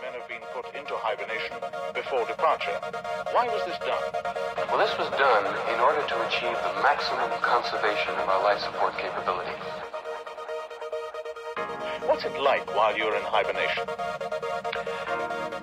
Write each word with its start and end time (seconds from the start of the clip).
men 0.00 0.12
have 0.12 0.28
been 0.28 0.44
put 0.52 0.68
into 0.76 0.92
hibernation 1.00 1.56
before 1.94 2.26
departure. 2.28 2.76
Why 3.32 3.48
was 3.48 3.64
this 3.64 3.78
done? 3.80 4.04
Well, 4.68 4.76
this 4.76 4.92
was 5.00 5.08
done 5.16 5.46
in 5.72 5.80
order 5.80 6.04
to 6.04 6.16
achieve 6.28 6.56
the 6.60 6.72
maximum 6.84 7.32
conservation 7.40 8.12
of 8.20 8.28
our 8.28 8.42
life 8.44 8.60
support 8.60 8.92
capability. 9.00 9.56
What's 12.04 12.24
it 12.24 12.36
like 12.40 12.68
while 12.76 12.96
you're 12.96 13.16
in 13.16 13.24
hibernation? 13.24 13.88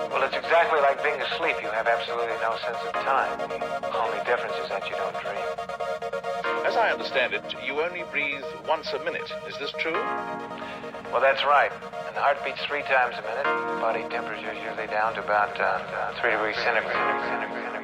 Well, 0.09 0.23
it's 0.25 0.37
exactly 0.37 0.81
like 0.81 1.03
being 1.03 1.21
asleep. 1.21 1.61
You 1.61 1.69
have 1.69 1.85
absolutely 1.85 2.37
no 2.41 2.57
sense 2.57 2.81
of 2.89 2.93
time. 3.05 3.37
The 3.47 3.97
only 4.01 4.21
difference 4.25 4.57
is 4.65 4.69
that 4.69 4.89
you 4.89 4.95
don't 4.97 5.17
dream. 5.21 5.92
As 6.73 6.77
I 6.77 6.89
understand 6.89 7.35
it, 7.35 7.43
you 7.63 7.79
only 7.83 8.01
breathe 8.09 8.41
once 8.67 8.91
a 8.93 9.03
minute. 9.05 9.31
Is 9.47 9.55
this 9.59 9.71
true? 9.77 9.93
Well, 9.93 11.21
that's 11.21 11.45
right. 11.45 11.69
And 11.69 12.15
the 12.15 12.19
heart 12.19 12.37
beats 12.43 12.65
three 12.65 12.81
times 12.81 13.13
a 13.13 13.21
minute. 13.21 13.45
Body 13.77 14.01
temperature 14.09 14.49
is 14.49 14.57
usually 14.57 14.87
down 14.87 15.13
to 15.13 15.23
about 15.23 15.53
uh, 15.61 15.65
uh, 15.65 16.19
three 16.19 16.31
degrees 16.31 16.55
centigrade. 16.65 17.82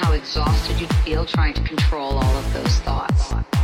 how 0.00 0.12
exhausted 0.12 0.80
you'd 0.80 0.94
feel 1.04 1.26
trying 1.26 1.52
to 1.52 1.62
control 1.62 2.12
all 2.12 2.36
of 2.36 2.52
those 2.54 2.78
thoughts. 2.80 3.59